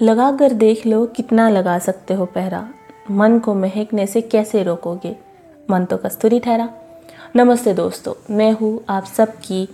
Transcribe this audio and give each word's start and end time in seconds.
लगा 0.00 0.30
कर 0.32 0.52
देख 0.52 0.86
लो 0.86 1.06
कितना 1.06 1.48
लगा 1.50 1.78
सकते 1.78 2.14
हो 2.14 2.24
पहरा। 2.26 2.68
मन 3.10 3.38
को 3.38 3.54
महकने 3.54 4.06
से 4.06 4.20
कैसे 4.20 4.62
रोकोगे? 4.62 5.16
मन 5.70 5.84
तो 5.84 5.96
कस्तूरी 5.96 6.40
ठहरा। 6.40 6.68
नमस्ते 7.36 7.74
दोस्तों, 7.74 8.12
मैं 8.36 8.52
हूँ 8.52 8.84
आप 8.88 9.04
सबकी 9.04 9.68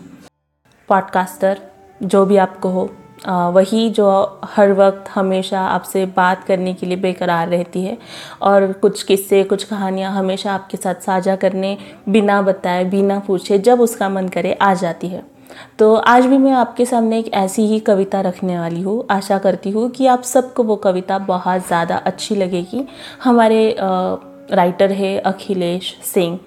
पॉडकास्टर 0.88 1.60
जो 2.02 2.24
भी 2.26 2.36
आपको 2.36 2.68
हो 2.68 2.90
वही 3.26 3.90
जो 3.90 4.40
हर 4.44 4.72
वक्त 4.72 5.10
हमेशा 5.10 5.60
आपसे 5.60 6.06
बात 6.06 6.44
करने 6.44 6.74
के 6.74 6.86
लिए 6.86 6.96
बेकरार 6.96 7.48
रहती 7.48 7.84
है 7.84 7.98
और 8.42 8.72
कुछ 8.72 9.02
किस्से, 9.02 9.44
कुछ 9.44 9.64
कहानियाँ 9.64 10.12
हमेशा 10.12 10.52
आपके 10.52 10.76
साथ 10.76 10.94
साझा 10.94 11.36
करने, 11.36 11.78
बिना 12.08 12.42
बताए, 12.42 12.84
बिना 12.84 13.18
पूछे, 13.18 13.58
जब 13.58 13.80
उसका 13.80 14.08
मन 14.08 14.28
करे, 14.28 14.52
आ 14.52 14.74
जाती 14.74 15.08
है। 15.08 15.33
तो 15.78 15.94
आज 15.94 16.26
भी 16.26 16.38
मैं 16.38 16.52
आपके 16.52 16.84
सामने 16.86 17.18
एक 17.18 17.32
ऐसी 17.34 17.66
ही 17.66 17.78
कविता 17.80 18.20
रखने 18.20 18.58
वाली 18.58 18.80
हूँ। 18.82 19.04
आशा 19.10 19.38
करती 19.38 19.70
हूँ 19.70 19.88
कि 19.90 20.06
आप 20.06 20.22
सबको 20.22 20.62
वो 20.62 20.76
कविता 20.78 21.18
बहुत 21.20 21.66
ज़्यादा 21.66 21.96
अच्छी 21.96 22.36
लगेगी। 22.36 22.84
हमारे 23.24 23.76
राइटर 23.80 24.92
है 24.92 25.16
अखिलेश 25.18 25.94
सिंह। 26.04 26.38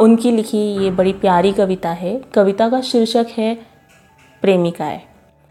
उनकी 0.00 0.30
लिखी 0.30 0.58
ये 0.76 0.90
बड़ी 0.90 1.12
प्यारी 1.12 1.52
कविता 1.52 1.90
है। 1.90 2.20
कविता 2.34 2.68
का 2.68 2.80
शीर्षक 2.82 3.26
है, 3.38 3.54
प्रेमिकाएँ। 4.42 5.00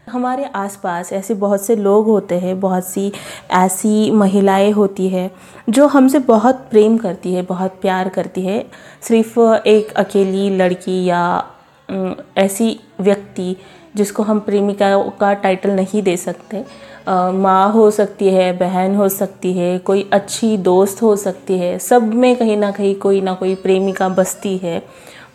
हमारे 0.06 0.44
आसपास 0.46 1.12
ऐसे 1.12 1.34
बहुत 1.34 1.64
से 1.64 1.74
लोग 1.76 2.06
होते 2.06 2.38
हैं, 2.38 2.58
बहुत 2.60 2.84
सी 2.84 3.12
ऐसी 3.52 4.10
महिलाएँ 4.10 4.70
होती 4.72 5.08
है, 5.08 5.30
जो 5.70 5.86
हमसे 5.86 6.18
बहुत 6.20 6.66
प्रेम 6.70 6.96
करती 6.98 7.32
है, 7.34 7.42
बहुत 7.42 7.78
प्यार 7.80 8.08
करती 8.08 8.42
है। 8.42 8.64
सिर्फ़ 9.02 9.38
एक 9.66 9.92
अकेली 9.96 10.48
लड़की 10.50 11.04
या 11.04 11.22
ऐसी 12.38 12.78
व्यक्ति 13.00 13.56
जिसको 13.96 14.22
हम 14.22 14.40
प्रेमिका 14.40 14.96
का 15.20 15.32
टाइटल 15.34 15.70
नहीं 15.70 16.02
दे 16.02 16.16
सकते। 16.16 16.64
माँ 17.08 17.72
हो 17.72 17.90
सकती 17.90 18.28
है, 18.28 18.52
बहन 18.52 18.94
हो 18.94 19.08
सकती 19.08 19.52
है, 19.52 19.78
कोई 19.78 20.08
अच्छी 20.12 20.56
दोस्त 20.56 21.02
हो 21.02 21.14
सकती 21.16 21.58
है, 21.58 21.78
सब 21.78 22.14
में 22.14 22.36
कहीं 22.36 22.56
ना 22.56 22.70
कहीं 22.70 22.94
कोई 22.94 23.20
ना 23.20 23.34
कोई 23.34 23.54
प्रेमिका 23.54 24.08
बसती 24.08 24.56
है। 24.58 24.82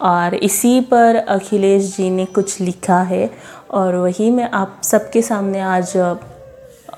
और 0.01 0.35
इसी 0.35 0.79
पर 0.81 1.15
अखिलेश 1.15 1.95
जी 1.97 2.09
ने 2.09 2.25
कुछ 2.25 2.59
लिखा 2.61 3.01
है 3.01 3.29
और 3.71 3.95
वही 3.95 4.29
मैं 4.31 4.49
आप 4.51 4.81
सबके 4.83 5.21
सामने 5.21 5.59
आज 5.59 5.93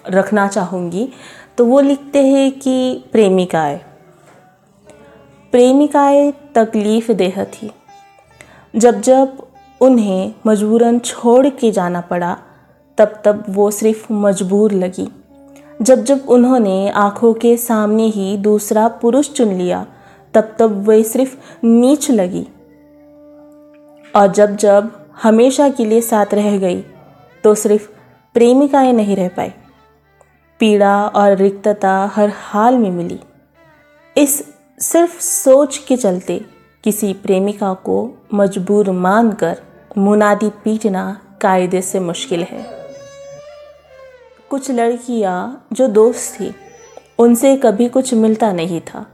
रखना 0.10 0.48
चाहूँगी। 0.48 1.08
तो 1.58 1.66
वो 1.66 1.80
लिखते 1.80 2.24
हैं 2.24 2.52
कि 2.52 3.04
प्रेमिकाएँ। 3.12 3.78
प्रेमिकाएँ 5.54 6.32
तकलीफ़ 6.56 7.12
देह 7.12 7.44
थी। 7.44 7.72
जब 8.76 9.02
जब 9.02 9.38
उन्हें 9.82 10.34
मजबूरन 10.48 11.00
छोड़ 11.00 11.48
के 11.50 11.72
जाना 11.72 12.02
पड़ा, 12.02 12.38
तब 12.98 13.22
तब 13.26 13.44
वो 13.50 13.72
सिर्फ़ 13.72 14.14
मजबूर 14.14 14.72
लगी। 14.72 15.08
जब 15.82 16.04
जब 16.04 16.26
उन्होंने 16.30 16.90
आँखों 16.90 17.34
के 17.34 17.58
सामने 17.58 18.06
ही 18.06 18.38
दूसरा 18.38 18.88
पुरुष 18.88 19.30
चुन 19.30 19.54
लिया, 19.54 19.86
तब 20.34 20.56
तब 20.60 20.90
वे 20.90 21.04
सिर्फ़ 21.04 21.38
नीच 21.64 22.12
लगी। 22.12 22.48
और 24.16 24.28
जब 24.28 24.56
जब 24.56 24.92
हमेशा 25.24 25.70
के 25.70 25.86
लिए 25.86 26.02
साथ 26.02 26.34
रह 26.34 26.58
गई 26.58 26.84
तो 27.44 27.56
सिर्फ़ 27.56 27.90
प्रेमिकाएँ 28.34 28.94
नहीं 28.94 29.16
रह 29.16 29.28
पाई। 29.28 29.52
पीड़ा 30.60 31.08
और 31.08 31.36
रिक्तता 31.36 32.12
हर 32.16 32.32
हाल 32.36 32.78
में 32.78 32.92
मिली। 32.92 33.20
इस 34.18 34.44
सिर्फ़ 34.80 35.20
सोच 35.22 35.78
के 35.78 35.98
चलते 35.98 36.46
किसी 36.84 37.14
प्रेमिका 37.14 37.74
को 37.74 38.18
मजबूर 38.34 38.92
मानकर 38.92 39.62
मुनादी 39.98 40.50
पीटना 40.50 41.22
कायदे 41.42 41.82
से 41.82 42.00
मुश्किल 42.00 42.44
है। 42.44 42.66
कुछ 44.50 44.72
लड़कियाँ 44.72 45.68
जो 45.74 45.88
दोस्त 45.88 46.40
थी, 46.40 46.56
उनसे 47.20 47.56
कभी 47.56 47.90
कुछ 47.90 48.14
मिलता 48.14 48.52
नहीं 48.52 48.82
था। 48.82 49.08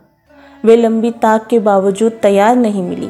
वे 0.65 0.75
लंबी 0.75 1.11
ताक 1.11 1.47
के 1.47 1.59
बावजूद 1.59 2.11
तैयार 2.11 2.55
नहीं 2.55 2.83
मिली। 2.83 3.09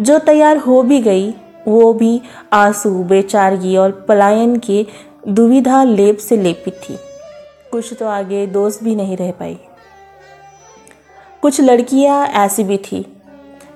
जो 0.00 0.18
तैयार 0.18 0.56
हो 0.56 0.82
भी 0.82 1.00
गई, 1.00 1.34
वो 1.68 1.92
भी 1.92 2.22
आँसू, 2.52 3.04
बेचारगी 3.04 3.76
और 3.76 3.90
पलायन 3.90 4.58
के 4.58 4.86
दुविधा 5.28 5.84
लेप 5.84 6.18
से 6.18 6.36
लेपित 6.36 6.74
थी। 6.74 6.98
कुछ 7.72 7.92
तो 7.92 8.06
आगे 8.06 8.46
दोस्त 8.46 8.84
भी 8.84 8.94
नहीं 8.94 9.16
रह 9.16 9.30
पाई। 9.30 9.58
कुछ 11.42 11.60
लड़कियाँ 11.60 12.26
ऐसी 12.26 12.64
भी 12.64 12.78
थी 12.78 13.14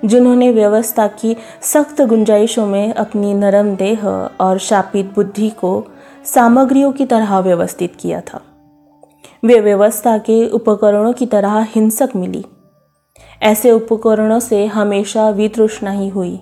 जिन्होंने 0.05 0.51
व्यवस्था 0.51 1.07
की 1.07 1.37
सख्त 1.61 2.01
गुंजाइशों 2.01 2.65
में 2.65 2.93
अपनी 2.93 3.33
नरम 3.33 3.75
देह 3.75 4.07
और 4.41 4.57
शापित 4.57 5.13
बुद्धि 5.15 5.49
को 5.49 5.85
सामग्रियों 6.25 6.91
की 6.91 7.05
तरह 7.05 7.39
व्यवस्थित 7.39 7.95
किया 7.99 8.21
था। 8.21 8.41
वे 9.45 9.59
व्यवस्था 9.59 10.17
के 10.17 10.49
उपकरणों 10.49 11.13
की 11.13 11.25
तरह 11.25 11.67
हिंसक 11.69 12.09
मिली। 12.15 12.45
ऐसे 13.41 13.71
उपकरणों 13.71 14.39
से 14.39 14.65
हमेशा 14.65 15.29
वितृष्णा 15.29 15.91
ही 15.91 16.09
हुई। 16.09 16.39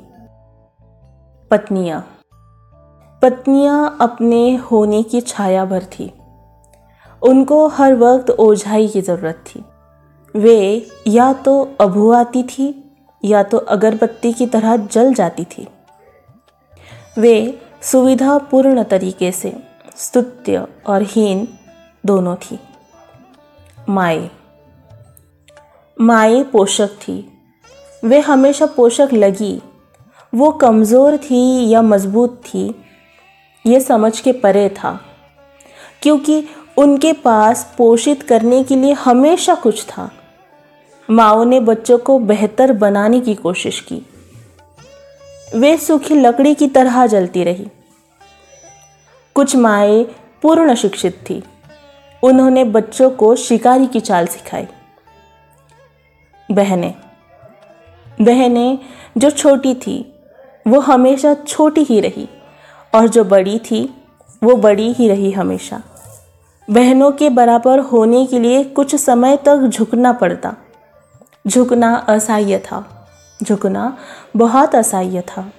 पत्नियाँ। 1.52 2.08
पत्नियाँ 3.22 3.98
अपने 4.02 4.56
होने 4.56 5.04
की 5.04 5.22
छाया 5.22 5.66
भर 5.66 5.84
थी। 5.84 6.14
उनको 7.22 7.68
हर 7.68 7.96
वक्त 7.96 8.30
ओझाई 8.30 8.88
की 8.88 9.02
ज़रूरत 9.02 9.44
थी। 9.48 9.64
वे 10.36 10.88
या 11.08 11.34
तो 11.34 11.70
अभुआती 11.82 12.44
थी 12.44 12.81
या 13.26 13.44
तो 13.44 13.58
अगरबत्ती 13.58 14.34
की 14.34 14.48
तरह 14.48 14.78
जल 14.78 15.14
जाती 15.14 15.44
थी। 15.44 15.68
वे 17.18 17.62
सुविधापूर्ण 17.82 18.84
तरीके 18.84 19.32
से 19.32 19.64
स्तुत्य 19.98 20.68
और 20.88 21.02
हीन 21.02 21.48
दोनों 22.06 22.36
थी। 22.36 22.60
माए। 23.90 24.30
माए 26.02 26.44
पोषक 26.44 26.88
थी। 26.88 27.38
वे 28.04 28.20
हमेशा 28.20 28.66
पोषक 28.66 29.10
लगी। 29.14 29.62
वो 30.36 30.52
कमज़ोर 30.52 31.18
थी 31.18 31.70
या 31.70 31.82
मज़बूत 31.82 32.42
थी, 32.46 32.84
ये 33.66 33.80
समझ 33.80 34.20
के 34.20 34.32
परे 34.32 34.70
था। 34.70 35.02
क्योंकि 36.02 36.48
उनके 36.78 37.14
पास 37.14 37.74
पोषित 37.78 38.24
करने 38.24 38.64
के 38.64 38.76
लिए 38.76 38.94
हमेशा 38.94 39.56
कुछ 39.56 39.86
था। 39.86 40.12
माओ 41.12 41.44
ने 41.44 41.60
बच्चों 41.60 41.98
को 41.98 42.20
बेहतर 42.20 42.74
बनाने 42.74 43.20
की 43.20 43.36
कोशिश 43.36 43.80
की। 43.80 44.06
वे 45.56 45.78
सूखी 45.78 46.16
लकड़ी 46.16 46.56
की 46.56 46.68
तरह 46.68 47.08
जलती 47.08 47.44
रही। 47.44 47.68
कुछ 49.36 49.56
माए 49.56 50.04
पूर्ण 50.42 50.76
शिक्षित 50.76 51.14
थी। 51.30 51.44
उन्होंने 52.24 52.64
बच्चों 52.64 53.10
को 53.10 53.36
शिकारी 53.36 53.88
की 53.88 54.00
चाल 54.00 54.28
सिखाई। 54.28 54.68
बहनें 56.52 56.94
बहनें, 58.22 58.80
जो 59.18 59.30
छोटी 59.30 59.76
थी, 59.76 60.14
वो 60.68 60.80
हमेशा 60.80 61.34
छोटी 61.34 61.82
ही 61.82 62.00
रही 62.00 62.30
और 62.96 63.08
जो 63.08 63.24
बड़ी 63.24 63.60
थी, 63.60 63.94
वो 64.44 64.56
बड़ी 64.56 64.94
ही 64.94 65.10
रही 65.10 65.32
हमेशा। 65.32 65.82
बहनों 66.70 67.12
के 67.12 67.30
बराबर 67.30 67.80
होने 67.80 68.26
के 68.26 68.40
लिए 68.40 68.64
कुछ 68.64 68.96
समय 68.96 69.38
तक 69.38 69.58
झुकना 69.58 70.14
पड़ता। 70.14 70.56
झुकना 71.48 71.96
असह्य 71.96 72.58
था। 72.58 73.08
झुकना 73.44 73.98
बहुत 74.36 74.76
असह्य 74.76 75.22
था। 75.22 75.54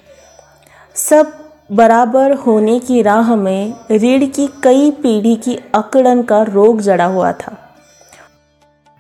सब 0.95 1.33
बराबर 1.73 2.35
होने 2.35 2.79
की 2.79 3.03
राह 3.03 3.37
में 3.37 3.73
रीढ़ 3.91 4.25
की 4.25 4.49
कई 4.63 4.91
पीढ़ी 4.91 5.37
की 5.37 5.59
अकड़न 5.75 6.23
का 6.23 6.43
रोग 6.43 6.81
जड़ा 6.81 7.05
हुआ 7.05 7.33
था। 7.33 7.77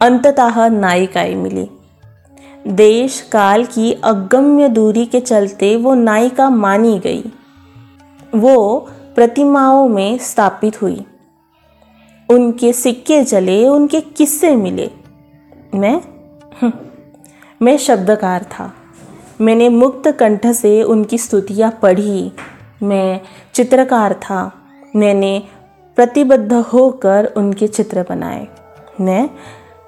अंततः 0.00 0.69
नायिकाएँ 0.69 1.34
मिली। 1.34 1.71
देश 2.66 3.21
काल 3.32 3.65
की 3.65 3.92
अगम्य 3.92 4.69
दूरी 4.69 5.06
के 5.06 5.21
चलते 5.21 5.76
वो 5.76 5.94
नायिका 5.94 6.50
मानी 6.50 6.98
गई। 6.98 7.25
वो 8.34 8.88
प्रतिमाओं 9.15 9.88
में 9.88 10.19
स्थापित 10.19 10.83
हुई। 10.83 11.07
उनके 12.30 12.72
सिक्के 12.72 13.24
चले 13.24 13.68
उनके 13.68 14.01
किस्से 14.01 14.57
मिले। 14.57 14.91
मैं 15.74 16.11
मैं 17.63 17.77
शब्दकार 17.77 18.43
था। 18.43 18.75
मैंने 19.41 19.69
मुक्त 19.69 20.10
कंठ 20.10 20.47
से 20.47 20.83
उनकी 20.83 21.19
स्तुतियाँ 21.19 21.78
पढ़ी। 21.83 22.33
मैं 22.83 23.21
चित्रकार 23.54 24.15
था। 24.15 24.53
मैंने 24.97 25.43
प्रतिबद्ध 25.97 26.53
होकर 26.53 27.33
उनके 27.37 27.66
चित्र 27.66 28.07
बनाए। 28.09 28.49
मैं 29.01 29.31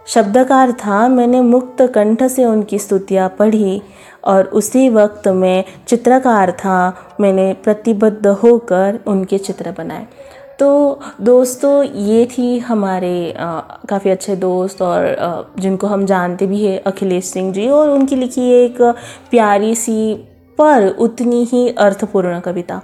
शब्दकार 0.07 0.73
था। 0.73 1.09
मैंने 1.09 1.41
मुक्त 1.41 1.83
कंठ 1.83 2.23
से 2.23 2.45
उनकी 2.45 2.79
स्तुतियाँ 2.79 3.29
पढ़ी 3.29 3.83
और 4.25 4.45
उसी 4.45 4.89
वक्त 4.89 5.29
मैं 5.29 5.65
चित्रकार 5.87 6.53
था। 6.53 6.97
मैंने 7.21 7.53
प्रतिबद्ध 7.53 8.27
होकर 8.27 9.01
उनके 9.07 9.39
चित्र 9.39 9.75
बनाए। 9.79 10.07
तो 10.59 11.01
दोस्तों 11.21 11.83
ये 11.85 12.25
थी 12.27 12.59
हमारे 12.59 13.35
काफ़ी 13.39 14.11
अच्छे 14.11 14.37
दोस्त 14.37 14.83
और 14.83 15.07
आ, 15.15 15.43
जिनको 15.59 15.87
हम 15.87 16.07
जानते 16.07 16.47
भी 16.47 16.65
हैं 16.65 16.81
अखिलेश 16.83 17.25
सिंह 17.25 17.53
जी 17.53 17.69
और 17.69 17.91
उनकी 17.91 18.17
लिखी 18.17 18.51
एक 18.55 18.83
प्यारी 19.31 19.75
सी 19.75 20.15
पर 20.59 20.89
उतनी 20.89 21.45
ही 21.45 21.69
अर्थपूर्ण 21.69 22.41
कविता। 22.41 22.81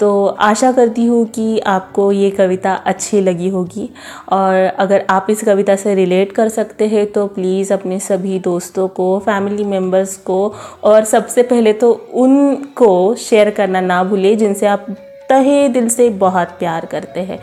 तो 0.00 0.26
आशा 0.26 0.70
करती 0.72 1.04
हूँ 1.06 1.24
कि 1.26 1.58
आपको 1.58 2.10
ये 2.12 2.30
कविता 2.30 2.74
अच्छी 2.74 3.20
लगी 3.20 3.48
होगी 3.48 3.88
और 4.32 4.54
अगर 4.54 5.04
आप 5.10 5.26
इस 5.30 5.42
कविता 5.44 5.76
से 5.76 5.94
रिलेट 5.94 6.32
कर 6.32 6.48
सकते 6.48 6.86
हैं 6.88 7.06
तो 7.12 7.26
प्लीज़ 7.26 7.72
अपने 7.72 7.98
सभी 7.98 8.38
दोस्तों 8.38 8.88
को 8.88 9.18
फैमिली 9.18 9.64
मेंबर्स 9.64 10.16
को 10.16 10.40
और 10.84 11.04
सबसे 11.04 11.42
पहले 11.42 11.72
तो 11.72 11.92
उनको 12.14 13.14
शेयर 13.14 13.50
करना 13.50 13.80
ना 13.80 14.02
भूलें 14.04 14.36
जिनसे 14.38 14.66
आप 14.66 14.86
तहे 15.30 15.68
दिल 15.68 15.88
से 15.88 16.10
बहुत 16.10 16.48
प्यार 16.48 16.86
करते 16.86 17.20
हैं। 17.20 17.40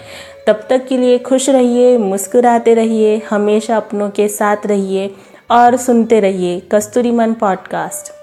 तब 0.48 0.64
तक 0.70 0.88
के 0.88 0.98
लिए 0.98 1.18
खुश 1.18 1.50
रहिए, 1.50 1.98
मुस्कुराते 1.98 2.74
रहिए, 2.74 3.22
हमेशा 3.30 3.78
अपनों 3.78 4.10
के 4.10 4.28
साथ 4.28 4.58
रहिए 4.66 5.16
और 5.52 5.78
सुनते 5.78 6.20
रहिए 6.20 6.60
कस्तूरी 6.60 7.12
मन 7.12 7.34
पॉडकास्ट। 7.34 8.14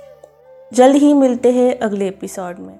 जल्द 0.74 0.96
ही 0.96 1.14
मिलते 1.14 1.50
हैं 1.50 1.78
अगले 1.78 2.08
एपिसोड 2.08 2.58
में। 2.58 2.74